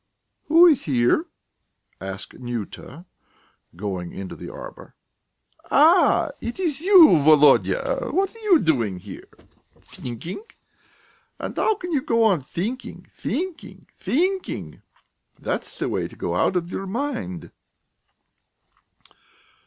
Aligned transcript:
"Who 0.47 0.65
is 0.65 0.85
here?" 0.85 1.27
asked 2.01 2.33
Nyuta, 2.39 3.05
going 3.75 4.13
into 4.13 4.35
the 4.35 4.49
arbour. 4.49 4.95
"Ah, 5.69 6.31
it 6.41 6.59
is 6.59 6.81
you, 6.81 7.19
Volodya? 7.19 8.09
What 8.09 8.35
are 8.35 8.39
you 8.39 8.57
doing 8.57 8.97
here? 8.97 9.27
Thinking? 9.79 10.41
And 11.37 11.55
how 11.55 11.75
can 11.75 11.91
you 11.91 12.01
go 12.01 12.23
on 12.23 12.41
thinking, 12.41 13.05
thinking, 13.15 13.89
thinking?... 13.99 14.81
That's 15.39 15.77
the 15.77 15.87
way 15.87 16.07
to 16.07 16.15
go 16.15 16.35
out 16.35 16.55
of 16.55 16.71
your 16.71 16.87
mind!" 16.87 17.51